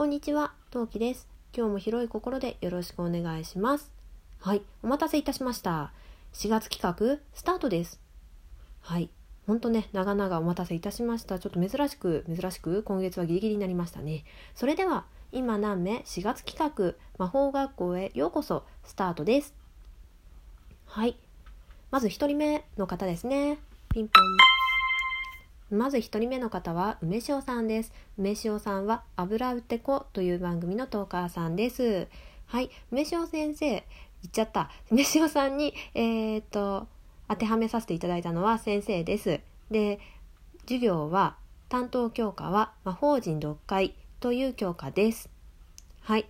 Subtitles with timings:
[0.00, 1.28] こんにちは、トウキです。
[1.54, 3.92] 今日も広い心でよろしくお願いします。
[4.40, 5.92] はい、お待たせいたしました。
[6.32, 8.00] 4月企画、スタートです。
[8.80, 9.10] はい、
[9.46, 11.38] ほんとね、長々お待たせいたしました。
[11.38, 14.24] ちょっと珍しく、珍しく、今月はギリギリになりましたね。
[14.54, 19.54] それでは、今何目4月企画、魔法学校へようこそ、スタートです。
[20.86, 21.14] はい、
[21.90, 23.58] まず1人目の方ですね。
[23.90, 24.59] ピンポン。
[25.70, 27.92] まず1人目の方は梅塩さんです。
[28.18, 32.08] 梅塩さんは油うてこという番組のトーカーさんです。
[32.46, 33.84] はい、梅塩先生、言っ
[34.32, 34.70] ちゃった。
[34.90, 36.88] 梅塩さんに、えー、っと、
[37.28, 39.40] 当てはめさせていただいたのは先生です。
[39.70, 40.00] で、
[40.62, 41.36] 授業は、
[41.68, 45.30] 担当教科は魔法陣読解という教科です。
[46.00, 46.26] はい。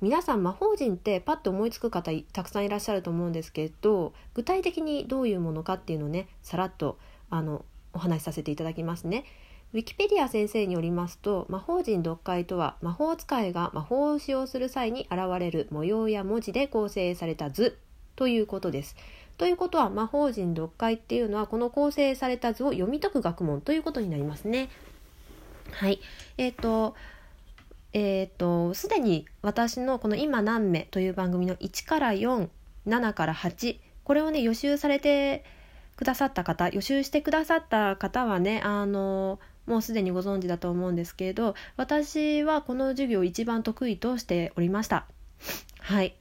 [0.00, 6.98] 皆さん魔法陣ってパッと思いつく方たくさんいらっしゃると思うんですけど具体的にどういうものかっていうのをねさらっと
[7.30, 9.24] あのお話しさせていただきますね。
[9.72, 17.78] ウィキペディア先生によりますと魔法陣読解とは魔法使いが魔法を使用する際に現れる模様や文字で構成された図
[18.14, 18.96] ということです。
[19.38, 24.68] ということは魔法陣読解っていうのはこの構成された図を読み解く学問ということになりますね。
[25.70, 26.00] はい。
[26.36, 26.94] えっ、ー、と
[27.94, 35.44] えっ、ー、とすでに私のこの「今何目」という番組の1から47から8これをね予習されて
[36.02, 45.06] くださった方予習してくださった方はねあのもうすでにご存知だと思うんですけれど私はこの授業一番得意としておりました。
[45.78, 46.16] はい。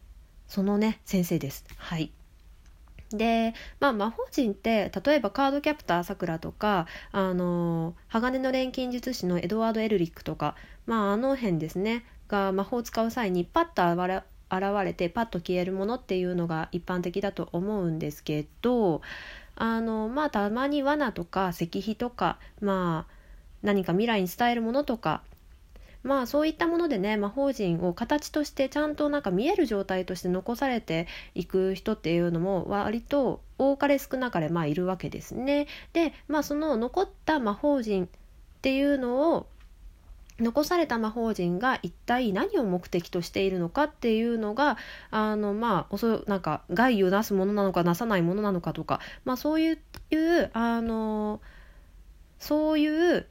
[0.48, 1.66] そのね先生です。
[1.78, 2.12] はい。
[3.10, 19.02] で、まあ、魔法陣って例えばカードキャプターさくらとかあの鋼の錬金術師のエドワード・エルリックとか、まあ、あの辺ですねが魔法を使う際にパッと現れてパッと消えるものっていうのが一般的だと思うんですけど
[19.64, 23.14] あのまあたまに罠とか石碑とかまあ
[23.62, 25.22] 何か未来に伝えるものとか
[26.02, 35.68] まあそういったものでね魔法陣を形としてちゃんとなんか見える状態として残されていく人っていうのも割と多かれ少なかれまあいるわけですね。
[35.94, 38.08] でまあその残った魔法陣っ
[38.64, 39.46] ていうのを
[40.42, 44.78] 残された魔法陣が一体何を目的としているのかっていうのが
[45.10, 49.80] あのまあおそなんか害をなすものなのかなさないものなのかとか、まあ、そういう
[50.54, 51.42] あの
[52.40, 53.28] そういう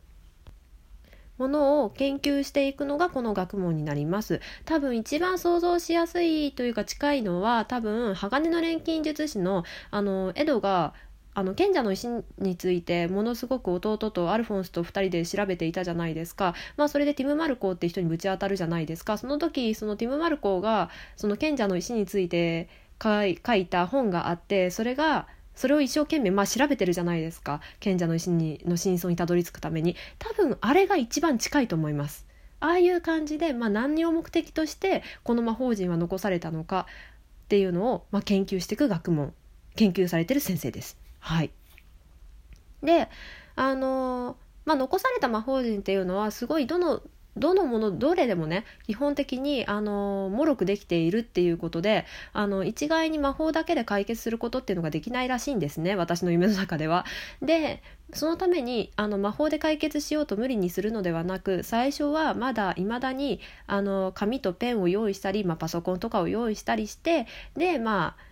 [1.41, 4.41] ものを研究していくのがこの学問になります。
[4.67, 10.93] 多分一番想像しやすいというか近いのは多分鋼の錬金術師のあのエドが
[11.33, 12.09] あの賢者の石
[12.39, 19.17] についてものすごく弟とアルフォンスと2人で調べていたじゃないですか、まあ、それでティム・マルコーって人にぶち当たるじゃないですか。
[19.19, 22.69] その時そのティム・マルコーがその賢者の石について
[23.03, 27.61] 書いた本があってそれがそれを一生懸命まあ調べてるじゃないですか。
[27.79, 29.97] 賢者の石にの真相にたどり着くために。
[30.19, 32.27] 多分あれが一番近いと思います。
[32.61, 36.87] ああいう感じで、まあ、何を目的としてこの魔法陣は残されたのか
[37.45, 39.33] っていうのを、まあ、研究していく学問
[39.77, 41.00] 研究されてる先生です。
[41.21, 41.51] はい。
[42.83, 43.09] で、
[43.57, 47.03] あのまあ、残された魔法陣っていうのはすごいどの
[47.37, 57.07] どのものどれでもね基本的にあのもろくできているっていうことであの一概に魔法だけで解決することっていうのができないらしいんですね私の夢の中では。
[57.41, 57.83] で
[58.13, 68.30] そのためにあの魔法で解決しようと無理にするのではなく最初はまだいまだにあの紙とペンを用意したり、まあ、パソコンとかを用意したりしてでまあ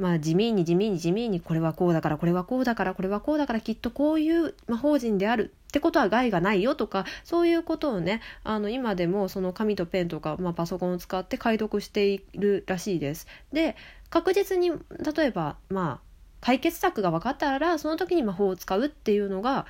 [0.00, 13.26] まあ地味に地味に地味にこれはこうだからこれはこうだからこれはこうだからきっとこういう魔法陣であるってことは害がないよとかそういうことをねあの今でもその紙とペンとか、まあ、パソコンを使って解読しているらしいです。
[13.52, 13.76] で
[14.08, 16.10] 確実に例えばまあ
[16.40, 19.66] 解決策が分かったらその時に魔法を使うっていうのが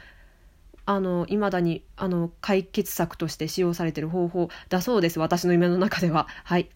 [0.86, 6.28] あの未だにあの解決策として使用されてる方法だそうです私の夢の中では。
[6.44, 6.70] はい、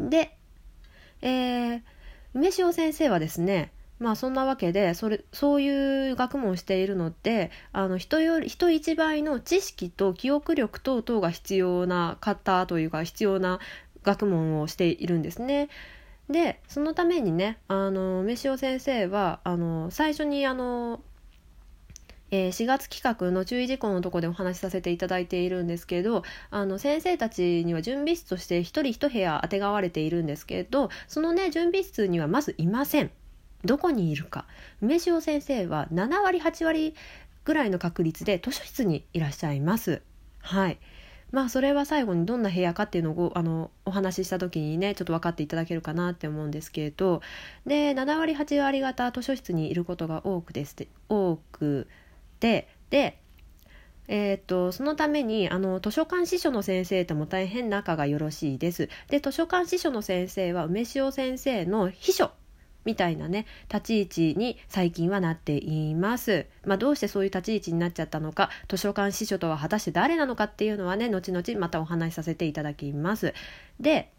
[0.00, 0.36] で、
[1.22, 1.82] えー
[2.34, 13.60] 梅塩先生はですねまあそんなわけでそれそういう学問をしているのであの人より人一倍の知識と記憶力等々が必要な方というか必要な
[14.02, 15.68] 学問をしているんですね。
[16.28, 21.00] でそのためにねあの梅塩先生はあの最初にあの
[22.32, 33.10] えー、4月企画の注意事項のとこでお話しさせていただいているんですけどあの先生たちには準備室として一人一部屋あてがわれているんですけどそのね準備室にはまずいません。
[33.64, 34.46] どこにいるか。
[34.80, 36.94] 梅塩先生は7割8割
[37.44, 40.02] ぐらいの確率で図書室にいらっしゃいます。
[40.40, 40.78] はい。
[41.30, 47.22] まあそれは最後にどんな部屋かっていうのをあのお話しした時にねちょっと分かっていただけるかなって思うんですけれど
[47.64, 50.76] で7割8割方図書室にいることが多くです。
[51.08, 51.88] 多く
[52.42, 53.18] でで
[54.08, 58.90] えーと、そのためにあの図書館司書の先生とも大変仲がよろしいです。
[59.08, 62.32] で図書館司書の先生は梅塩先生の秘書
[62.84, 66.46] みたいなね立ち位置に最近はなっています。
[66.66, 73.34] まあ、どうしてそういう立ち位置になっちゃったのか図書館司書とは果たして誰なのかっていうのはね後々またお話しさせていただきます。
[73.78, 74.10] で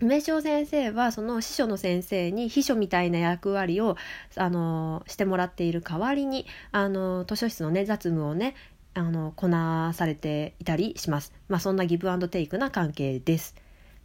[0.00, 3.96] 梅塩先生はその司書の先生に秘書みたいな役割を
[4.36, 8.54] あのしてもらっている代わりにあの図書室のね雑務をね
[8.94, 11.32] あのこなされていたりします。
[11.48, 13.54] まあ、そんなギブアンドテイクな関係です。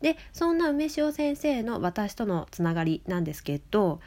[0.02, 4.02] でそんな梅塩先生の私とのつながりなんですけど、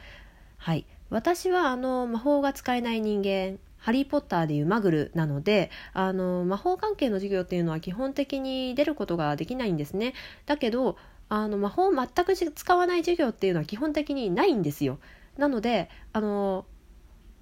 [0.57, 10.13] はい、私はあの魔法が使えない人間ハリー・ポッターでいうマグルなのであの魔法関係の授業っていうのは基本的に出ることができないんですね。
[10.45, 10.97] だけど
[11.29, 14.99] あの魔法を全く使わない授業っていうのは基本的にないんですよ。
[15.37, 16.65] なのであの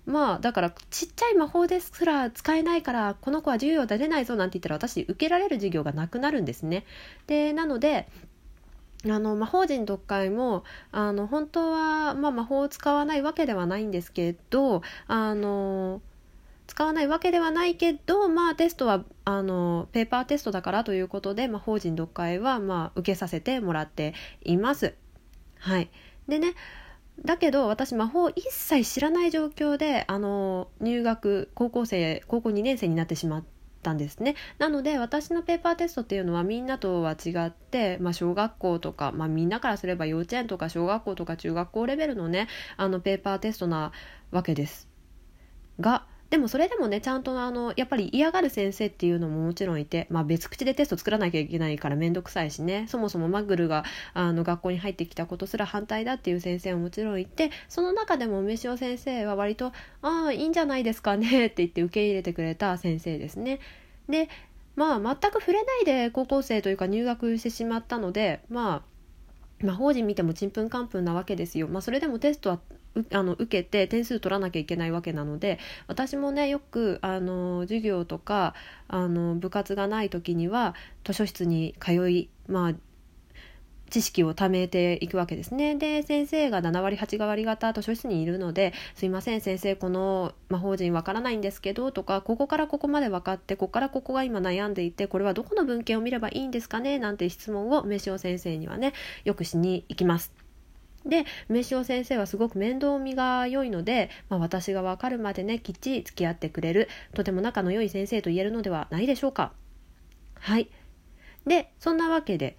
[0.05, 6.85] まあだからちっちゃい魔法ですら使えないからこの子は授業出れないぞなんて言ったら私受けられる授業がなくなるんですね。
[7.27, 8.07] でなので
[9.07, 16.01] あの魔法陣読解もあの本当は、まあ、魔法を使わないわけではないんですけどあの
[16.67, 24.13] 使わないわけではないけど、まあ、テストはあのペーパーテストだからということで、まあ、法人読解は、まあ、受けさせてもらって
[24.43, 24.95] います。
[25.59, 25.89] はい、
[26.27, 26.53] でね
[27.23, 33.43] だけど私魔法一切知らない状況であの入学高校生高校2年生になってしまっ
[33.81, 34.35] たんですね。
[34.57, 43.91] なので私のペーパーテストっていうのはみんなとは違って、まあ、小学校とか、まあ、みんなからすれば幼稚園とか小学校とか中学校レベルのねあのペーパーテストな
[44.31, 44.89] わけです。
[45.79, 59.67] がでもそれでもねちゃんとあのやっぱり嫌がる先生っていうのももちろんいて、まあ、別口でテスト作らなきゃいけないから面倒くさいしねそもそもマグルがあの学校に入ってきたことすら反対だっていう先生ももちろんいてその中でも梅塩先生は割と
[60.01, 63.59] 「ああいいんじゃないですかね」って言って受け入れてくれた先生ですね。
[64.09, 64.29] で
[64.75, 68.95] まあ全く触れないで高校生というか入学してしまったのでまあ
[69.65, 71.67] 魔法陣見てもちんぷんかんぷんなわけですよ。
[71.67, 72.59] まあ、それでもテストは
[73.11, 78.53] あの受けて点数取らなきゃいけないわけなので私もねよくあの授業とか
[78.87, 82.73] あの部活がない時には図書室に通いまあ
[83.89, 85.75] 知識を貯めていくわけですね。
[85.75, 98.93] で先生が7割8割方図書室にいるので「すいません先生この魔法陣わからないんですけど」とか「ここからここまで分かってここからここが今悩んでいてこれはどこの文献を見ればいいんですかね?」なんて質問を梅塩先生にはね
[99.23, 100.44] よくしに行きます。
[101.05, 109.53] で梅塩先生はすごく面倒見が良いので、まあ、私が分かるまでねきっちり付き合ってくれるとても仲の良い先生と言えるのではないでしょうか。
[110.39, 110.69] はい
[111.45, 112.57] でそんなわけで、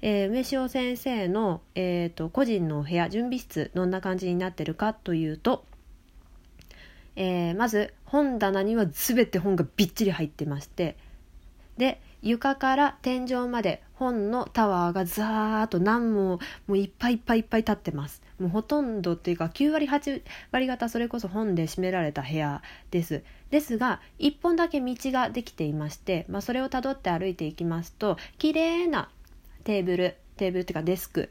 [0.00, 5.64] えー、梅塩先生の、えーと、個人のお部屋準備室どんな感じになってるかというと、
[7.16, 10.96] えー、まず本棚には全て本がびっちり入ってまして
[11.76, 18.20] で床から天井まで本のタワーがザーッと何ももういっぱいいっぱいいっぱい立ってます。
[18.40, 23.22] もうほとんどっていうか9割8割方それこそ本で占められた部屋です。
[23.50, 29.08] ですが1本だけ道ができていまして、まあ、それをたどって歩いていきますと綺麗な
[29.64, 31.30] テーブルテーブルっていうかデスク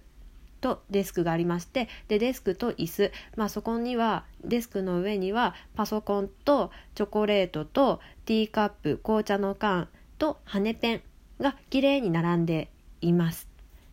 [0.62, 11.11] とデスクがありましてでデスクと椅子、まあ、そこにはデスクの上にはパソコンとチョコレートとティーカップ紅茶の缶と羽ペン。
[11.42, 12.70] が綺麗に並んで
[13.02, 13.48] います。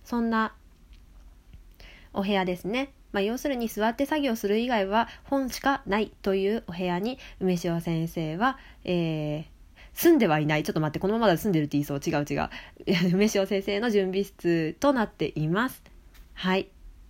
[0.05, 0.55] そんな
[2.13, 9.45] お部屋ですね、まあ、要するに座って作業する以外は本しかないというお部屋に梅塩先生は、えー、
[9.95, 10.63] 住んではいない。
[10.63, 12.01] ちょっと待ってこのままだ住んでるって言いそう。
[12.05, 12.49] 違う違う。
[13.15, 15.83] 梅塩先生の準備室となっています。
[16.35, 16.69] はい。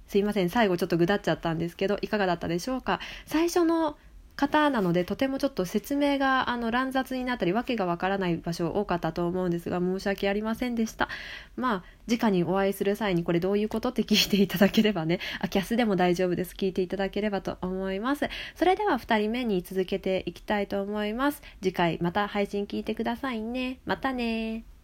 [0.08, 0.48] すいません。
[0.48, 2.98] 最後ちょっとぐだっちゃったんですけどいかがだったでしょうか？
[3.26, 3.98] 最初の
[4.38, 11.08] 方なのでとてもちょっと説明があの乱雑になったりわけがわからない場所多かったと思うんですが申し訳ありませんでした。
[11.56, 16.54] まあ直にお会いする際にこれどういうことって聞いていただければねあキャスでも大丈夫です。
[16.54, 18.28] 聞いていただければと思います。
[18.54, 21.42] それでは2人目に続けていきたいと思います。
[21.60, 23.80] 次回また配信聞いてくださいね。
[23.86, 24.77] またね